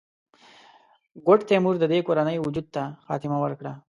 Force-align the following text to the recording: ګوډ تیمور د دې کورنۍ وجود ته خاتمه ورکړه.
ګوډ 1.25 1.39
تیمور 1.49 1.75
د 1.79 1.85
دې 1.91 1.99
کورنۍ 2.07 2.37
وجود 2.39 2.67
ته 2.75 2.83
خاتمه 3.05 3.37
ورکړه. 3.41 3.73